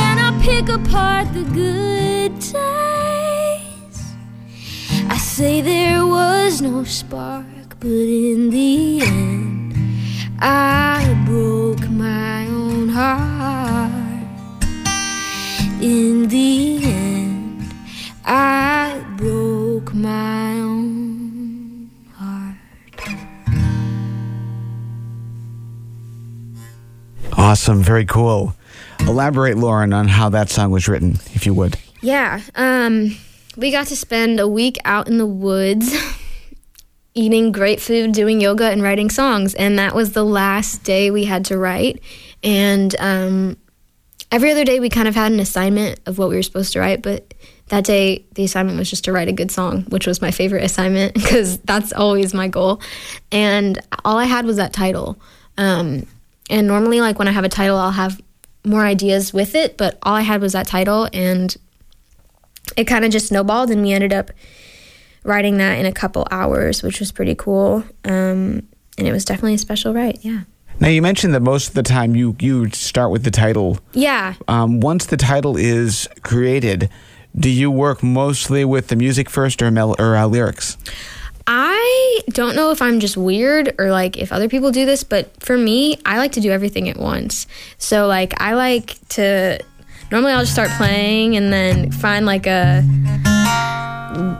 [0.00, 3.96] and I pick apart the good times.
[5.08, 9.74] I say there was no spark, but in the end,
[10.38, 13.90] I broke my own heart.
[15.82, 16.73] In the
[27.54, 27.84] Awesome.
[27.84, 28.52] Very cool.
[29.02, 31.78] Elaborate, Lauren, on how that song was written, if you would.
[32.00, 32.40] Yeah.
[32.56, 33.16] Um,
[33.56, 35.94] we got to spend a week out in the woods
[37.14, 39.54] eating great food, doing yoga, and writing songs.
[39.54, 42.02] And that was the last day we had to write.
[42.42, 43.56] And um,
[44.32, 46.80] every other day we kind of had an assignment of what we were supposed to
[46.80, 47.34] write, but
[47.68, 50.64] that day the assignment was just to write a good song, which was my favorite
[50.70, 52.80] assignment because that's always my goal.
[53.30, 55.16] And all I had was that title.
[55.56, 56.08] Um,
[56.50, 58.20] and normally, like when I have a title, I'll have
[58.64, 61.54] more ideas with it, but all I had was that title, and
[62.76, 64.30] it kind of just snowballed, and we ended up
[65.24, 67.84] writing that in a couple hours, which was pretty cool.
[68.04, 68.66] Um,
[68.96, 70.40] and it was definitely a special write, yeah.
[70.80, 73.78] Now you mentioned that most of the time you you start with the title.
[73.92, 74.34] Yeah.
[74.48, 76.90] Um, once the title is created,
[77.36, 80.76] do you work mostly with the music first or mel- or uh, lyrics?
[81.46, 85.30] I don't know if I'm just weird or like if other people do this, but
[85.42, 87.46] for me, I like to do everything at once.
[87.76, 89.58] So like I like to
[90.10, 92.82] normally I'll just start playing and then find like a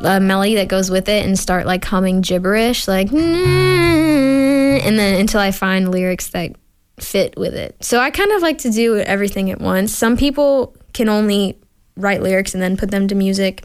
[0.04, 5.40] a melody that goes with it and start like humming gibberish like and then until
[5.40, 6.52] I find lyrics that
[7.00, 7.76] fit with it.
[7.82, 9.92] So I kind of like to do everything at once.
[9.94, 11.58] Some people can only
[11.96, 13.64] write lyrics and then put them to music.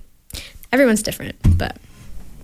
[0.72, 1.78] Everyone's different, but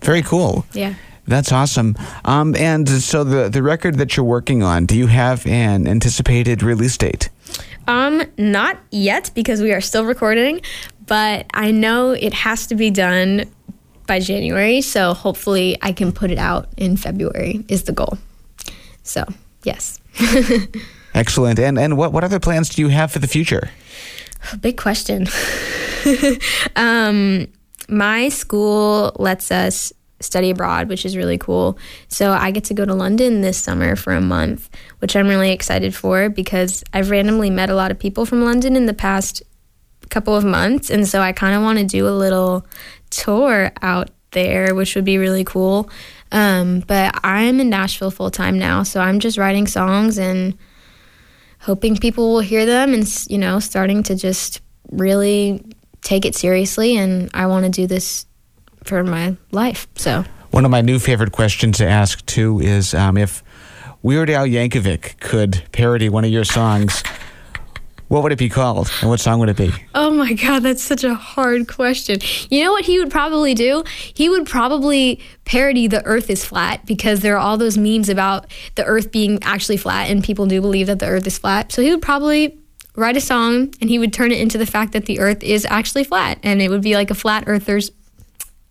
[0.06, 0.66] Very cool.
[0.74, 0.93] yeah.
[1.28, 1.95] That's awesome.
[2.24, 6.62] Um, and so the the record that you're working on, do you have an anticipated
[6.62, 7.30] release date?
[7.88, 10.62] Um, not yet because we are still recording,
[11.08, 13.45] but I know it has to be done
[14.06, 18.18] by January, so hopefully I can put it out in February is the goal.
[19.03, 19.26] So,
[19.64, 19.99] yes.
[21.14, 21.60] Excellent.
[21.60, 23.70] And and what what other plans do you have for the future?
[24.62, 25.28] Big question.
[26.76, 27.47] um,
[27.88, 31.78] my school lets us study abroad, which is really cool.
[32.08, 34.70] So I get to go to London this summer for a month,
[35.00, 38.76] which I'm really excited for because I've randomly met a lot of people from London
[38.76, 39.44] in the past
[40.10, 40.90] couple of months.
[40.90, 42.66] And so I kind of want to do a little
[43.10, 45.90] tour out there, which would be really cool.
[46.32, 48.84] Um, but I'm in Nashville full time now.
[48.84, 50.58] So I'm just writing songs and
[51.60, 54.62] hoping people will hear them and you know starting to just
[54.92, 55.64] really
[56.06, 58.26] take it seriously and i want to do this
[58.86, 60.24] for my life so.
[60.51, 63.43] One of my new favorite questions to ask too is um, if
[64.03, 67.03] Weird Al Yankovic could parody one of your songs,
[68.08, 69.74] what would it be called, and what song would it be?
[69.95, 72.20] oh my god that's such a hard question.
[72.49, 73.84] You know what he would probably do?
[74.14, 78.45] He would probably parody the earth is flat because there are all those memes about
[78.76, 81.74] the earth being actually flat and people do believe that the earth is flat.
[81.74, 82.58] So he would probably
[82.96, 85.66] write a song and he would turn it into the fact that the earth is
[85.70, 87.91] actually flat and it would be like a flat earthers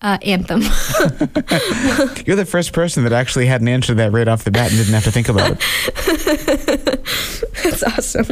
[0.03, 0.61] uh, anthem
[2.27, 4.71] You're the first person that actually had an answer to that right off the bat
[4.71, 7.05] and didn't have to think about it.
[7.63, 8.27] that's awesome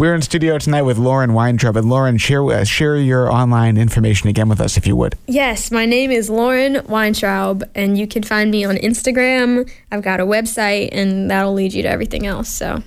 [0.00, 1.76] We're in studio tonight with Lauren Weintraub.
[1.76, 5.14] And Lauren, share uh, share your online information again with us if you would.
[5.26, 9.70] Yes, my name is Lauren Weintraub, and you can find me on Instagram.
[9.92, 12.48] I've got a website, and that'll lead you to everything else.
[12.48, 12.82] So,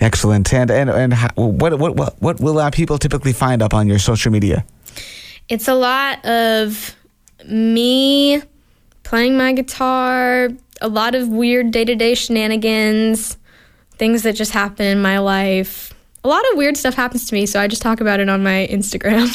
[0.00, 0.52] Excellent.
[0.52, 3.98] And and and how, what what what will uh, people typically find up on your
[3.98, 4.64] social media?
[5.48, 6.96] it's a lot of
[7.46, 8.42] me
[9.02, 10.48] playing my guitar,
[10.80, 13.36] a lot of weird day to day shenanigans,
[13.92, 15.92] things that just happen in my life.
[16.26, 18.42] A lot of weird stuff happens to me, so I just talk about it on
[18.42, 19.30] my Instagram.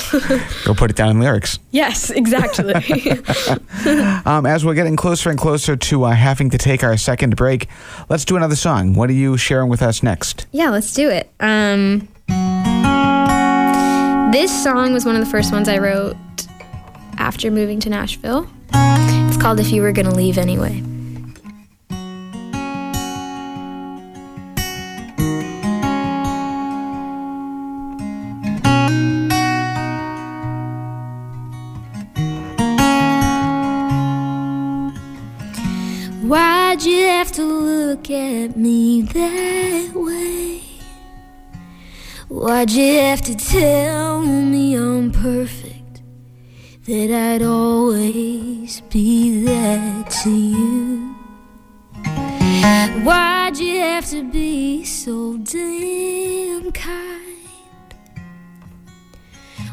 [0.65, 1.57] Go put it down in lyrics.
[1.71, 2.73] yes, exactly.
[4.25, 7.67] Um, as we're getting closer and closer to uh, having to take our second break,
[8.09, 8.93] let's do another song.
[8.93, 10.47] What are you sharing with us next?
[10.51, 11.31] Yeah, let's do it.
[11.39, 12.09] Um,
[14.33, 16.17] this song was one of the first ones I wrote
[17.17, 18.49] after moving to Nashville.
[18.73, 20.83] It's called If You Were Gonna Leave Anyway.
[36.81, 40.61] Why'd you have to look at me that way?
[42.27, 46.01] Why'd you have to tell me I'm perfect?
[46.87, 51.15] That I'd always be that to you?
[53.03, 57.93] Why'd you have to be so damn kind?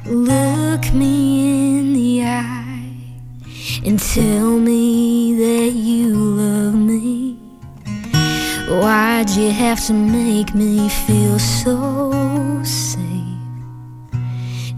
[0.05, 2.69] Look me in the eye
[3.85, 6.98] and tell me that you love me.
[8.69, 13.01] Why'd you have to make me feel so safe?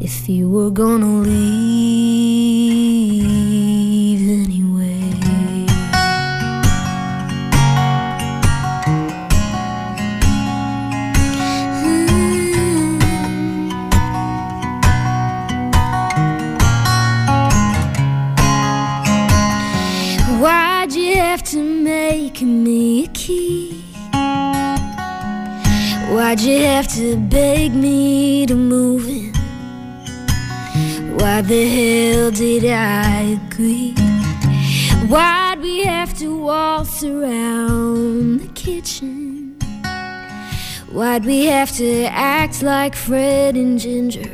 [0.01, 2.61] If you were gonna leave
[26.31, 29.35] Why'd you have to beg me to move in?
[31.19, 33.95] Why the hell did I agree?
[35.09, 39.59] Why'd we have to waltz around the kitchen?
[40.93, 44.31] Why'd we have to act like Fred and Ginger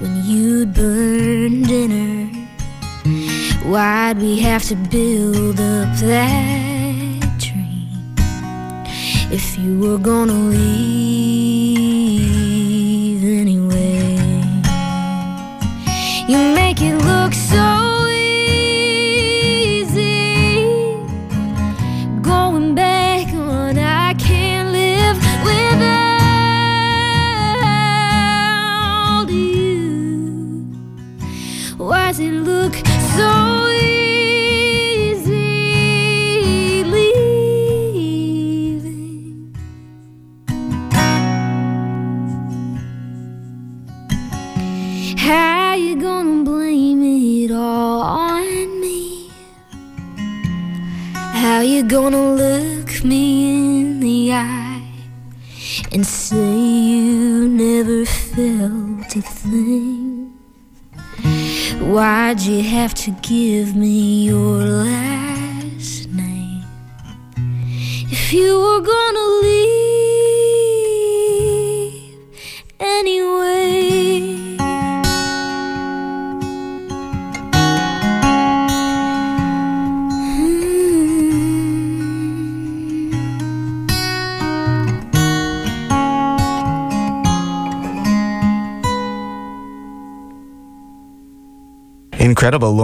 [0.00, 2.26] when you'd burn dinner?
[3.64, 6.69] Why'd we have to build up that
[9.32, 11.99] if you were gonna leave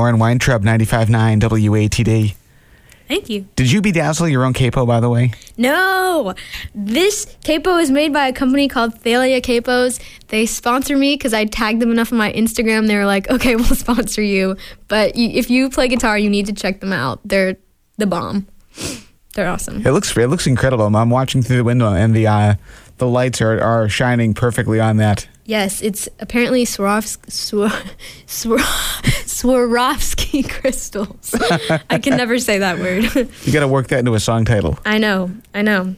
[0.06, 2.36] Lauren Weintraub, 95.9 WATD.
[3.08, 3.48] Thank you.
[3.56, 5.32] Did you bedazzle your own capo, by the way?
[5.56, 6.32] No,
[6.76, 10.00] this capo is made by a company called Thalia Capos.
[10.28, 12.86] They sponsor me because I tagged them enough on my Instagram.
[12.86, 16.46] They were like, "Okay, we'll sponsor you, but y- if you play guitar, you need
[16.46, 17.18] to check them out.
[17.24, 17.56] They're
[17.96, 18.46] the bomb.
[19.34, 20.86] They're awesome." It looks it looks incredible.
[20.86, 22.54] I'm watching through the window, and the uh,
[22.98, 25.26] the lights are, are shining perfectly on that.
[25.44, 27.70] Yes, it's apparently Swarovski, Swar,
[28.26, 28.58] Swar,
[29.36, 31.34] Swarovski crystals.
[31.90, 33.04] I can never say that word.
[33.44, 34.78] You got to work that into a song title.
[34.86, 35.96] I know, I know.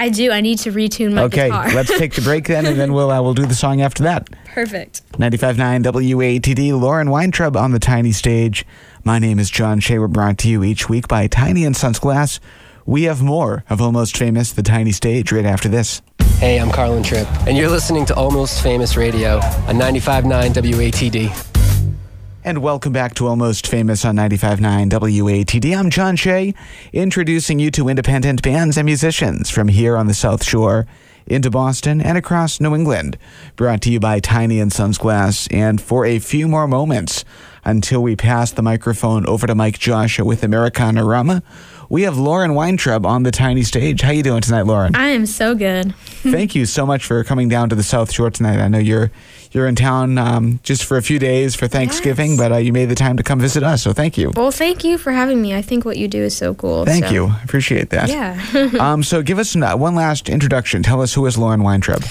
[0.00, 2.66] I do i need to retune my okay, guitar Okay, let's take the break then,
[2.66, 4.28] and then we'll uh, we'll do the song after that.
[4.46, 8.64] perfect 95.9 WATD, Lauren Weintraub on the tiny stage.
[9.04, 9.98] My name is John Shea.
[9.98, 12.40] We're brought to you each week by Tiny and Sons Glass.
[12.86, 16.00] We have more of Almost Famous, the tiny stage, right after this.
[16.38, 19.36] Hey, I'm Carlin Tripp, and you're listening to Almost Famous Radio
[19.68, 21.49] on 95.9 WATD.
[22.42, 25.76] And welcome back to Almost Famous on 95.9 WATD.
[25.76, 26.54] I'm John Shea,
[26.90, 30.86] introducing you to independent bands and musicians from here on the South Shore
[31.26, 33.18] into Boston and across New England.
[33.56, 35.48] Brought to you by Tiny and Sons Glass.
[35.50, 37.26] And for a few more moments
[37.62, 41.42] until we pass the microphone over to Mike Joshua with Americana Rama,
[41.90, 44.00] we have Lauren Weintraub on the tiny stage.
[44.00, 44.94] How you doing tonight, Lauren?
[44.94, 45.94] I am so good.
[46.22, 48.60] Thank you so much for coming down to the South Shore tonight.
[48.60, 49.10] I know you're
[49.52, 52.38] you're in town um, just for a few days for Thanksgiving, Yes.
[52.38, 54.30] but uh, you made the time to come visit us, so thank you.
[54.36, 55.52] Well, thank you for having me.
[55.56, 56.84] I think what you do is so cool.
[56.84, 57.32] Thank so- you.
[57.42, 58.08] Appreciate that.
[58.08, 58.70] Yeah.
[58.78, 60.84] um, so give us uh, one last introduction.
[60.84, 62.04] Tell us who is Lauren Weintraub.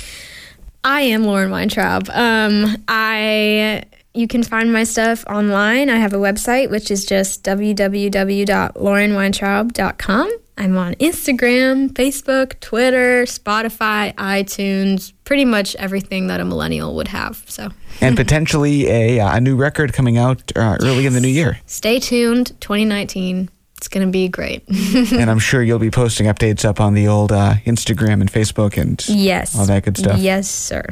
[0.84, 2.10] I am Lauren Weintraub.
[2.10, 5.90] Um, I you can find my stuff online.
[5.90, 10.32] I have a website which is just www.laurenweintraub.com.
[10.58, 17.42] I'm on Instagram, Facebook, Twitter, Spotify, iTunes, pretty much everything that a millennial would have.
[17.48, 17.70] So
[18.02, 21.60] And potentially a, uh, a new record coming out uh, early in the new year.
[21.66, 22.48] stay tuned.
[22.60, 23.50] 2019.
[23.78, 24.68] It's gonna be great.
[25.14, 28.78] and I'm sure you'll be posting updates up on the old uh, Instagram and Facebook
[28.78, 29.58] and yes.
[29.58, 30.20] all that good stuff.
[30.20, 30.84] Yes, sir.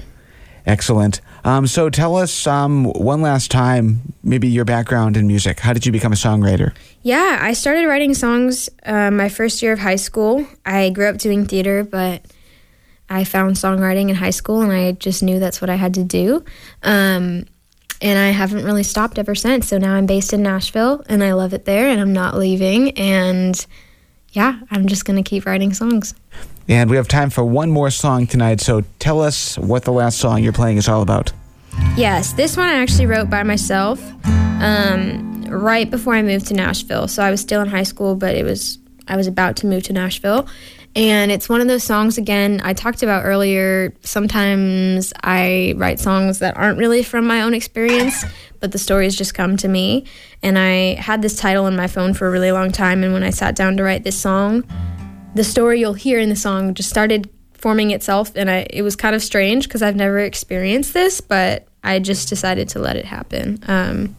[0.68, 1.22] Excellent.
[1.45, 5.61] Um, so tell us um, one last time, maybe your background in music.
[5.61, 6.76] How did you become a songwriter?
[7.03, 10.45] Yeah, I started writing songs uh, my first year of high school.
[10.65, 12.22] I grew up doing theater, but
[13.09, 16.03] I found songwriting in high school, and I just knew that's what I had to
[16.03, 16.43] do.
[16.84, 17.45] Um,
[18.01, 19.70] and I haven't really stopped ever since.
[19.70, 22.91] So now I'm based in Nashville, and I love it there, and I'm not leaving.
[22.91, 23.65] And
[24.34, 26.13] yeah, I'm just gonna keep writing songs.
[26.70, 28.59] And we have time for one more song tonight.
[28.59, 31.32] So tell us what the last song you're playing is all about.
[31.95, 34.01] Yes, this one I actually wrote by myself
[34.59, 37.07] um, right before I moved to Nashville.
[37.07, 39.84] So I was still in high school, but it was I was about to move
[39.84, 40.47] to Nashville.
[40.95, 43.93] And it's one of those songs again I talked about earlier.
[44.01, 48.26] Sometimes I write songs that aren't really from my own experience,
[48.59, 50.05] but the stories just come to me.
[50.43, 53.03] And I had this title on my phone for a really long time.
[53.03, 54.63] And when I sat down to write this song,
[55.38, 58.96] the story you'll hear in the song just started forming itself and I, it was
[58.96, 63.06] kind of strange because I've never experienced this, but I just decided to let it
[63.06, 63.60] happen.
[63.68, 64.16] Um,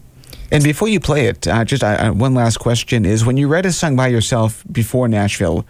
[0.51, 3.67] And before you play it, uh, just uh, one last question is when you write
[3.67, 5.67] a song by yourself before Nashville,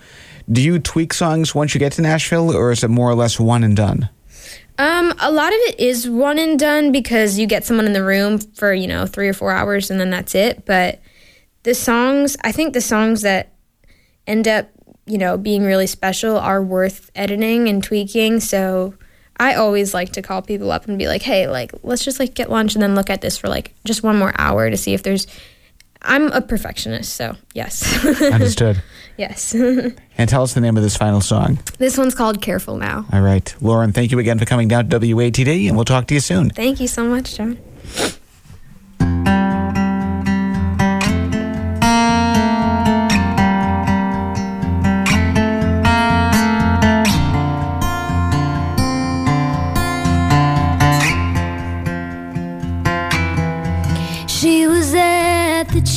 [0.50, 3.40] do you tweak songs once you get to Nashville or is it more or less
[3.40, 4.08] one and done?
[4.78, 8.04] um, a lot of it is one and done because you get someone in the
[8.04, 10.64] room for, you know, three or four hours and then that's it.
[10.64, 11.00] But
[11.64, 13.52] the songs, I think the songs that
[14.26, 14.70] end up,
[15.08, 18.40] you know, being really special are worth editing and tweaking.
[18.40, 18.94] So
[19.38, 22.34] I always like to call people up and be like, hey, like, let's just like
[22.34, 24.94] get lunch and then look at this for like just one more hour to see
[24.94, 25.26] if there's.
[26.00, 28.04] I'm a perfectionist, so yes.
[28.22, 28.80] Understood.
[29.16, 29.52] yes.
[30.16, 31.58] and tell us the name of this final song.
[31.78, 33.04] this one's called Careful Now.
[33.12, 33.52] All right.
[33.60, 36.50] Lauren, thank you again for coming down to WATD and we'll talk to you soon.
[36.50, 37.58] Thank you so much, John.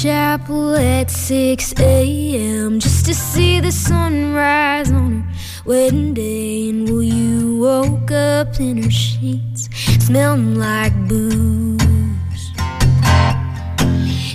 [0.02, 2.80] Chapel at 6 a.m.
[2.80, 5.34] just to see the sunrise on her
[5.64, 6.70] wedding day.
[6.70, 9.70] And well, you woke up in her sheets,
[10.04, 12.52] smelling like booze.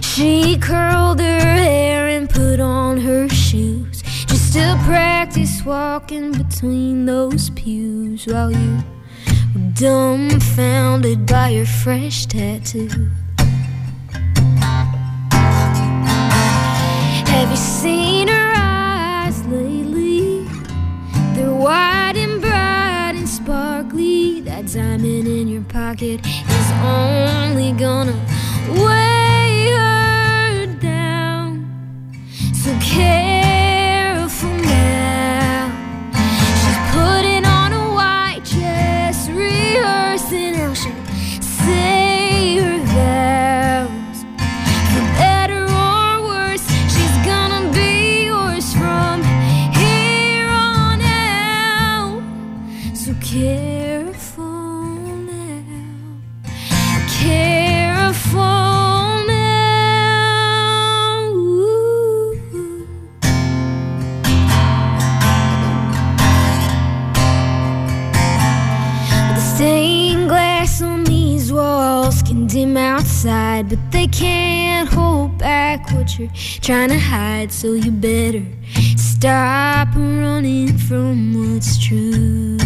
[0.07, 7.51] She curled her hair and put on her shoes just to practice walking between those
[7.51, 8.85] pews while you
[9.53, 13.11] were dumbfounded by your fresh tattoo.
[17.37, 20.49] Have you seen her eyes lately?
[21.35, 24.41] They're wide and bright and sparkly.
[24.41, 28.17] That diamond in your pocket is only gonna
[28.71, 31.69] weigh her down.
[32.55, 33.56] So careful
[76.67, 77.53] trying to hide.
[77.53, 78.45] So you better
[78.97, 82.59] stop running from what's true.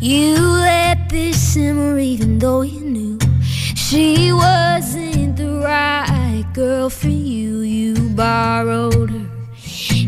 [0.00, 3.18] You let this simmer even though you knew
[3.76, 7.60] she wasn't the right girl for you.
[7.60, 9.26] You borrowed her,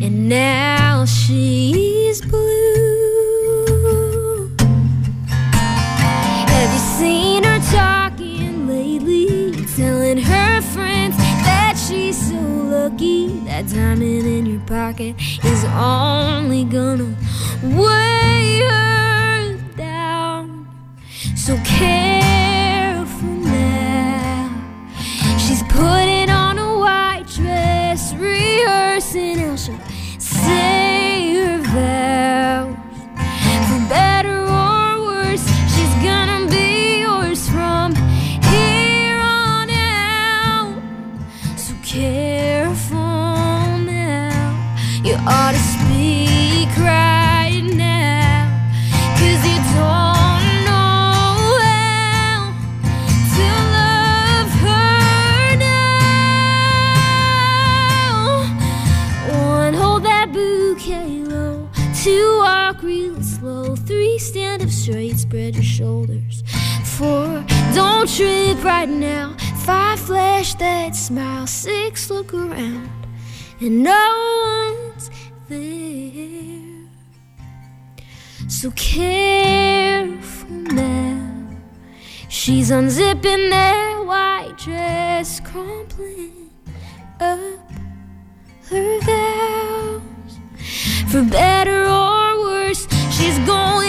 [0.03, 2.56] and now she's blue.
[13.67, 17.15] She's so lucky pocket is only gonna
[17.63, 20.69] weigh her down.
[21.37, 24.51] So careful now.
[25.39, 29.79] She's putting on a white dress, rehearsing how she'll
[30.19, 32.77] say her vows.
[33.69, 40.83] For better or worse, she's gonna be yours from here on out.
[41.57, 43.06] So careful
[45.29, 48.47] ought to speak right now.
[49.19, 52.55] Cause you don't know how
[53.35, 55.87] to love her now.
[59.33, 61.69] One, hold that bouquet low.
[62.05, 63.75] Two, walk real slow.
[63.75, 66.45] Three, stand up straight, spread your shoulders.
[66.85, 69.35] Four, don't trip right now.
[69.65, 71.49] Five, flash that smile.
[71.49, 72.91] Six, look around.
[73.59, 73.93] And no
[74.45, 74.76] one's
[78.59, 81.47] So careful now,
[82.31, 86.51] she's unzipping that white dress, crumpling
[87.21, 87.39] up
[88.71, 90.01] her vows.
[91.13, 93.86] For better or worse, she's going.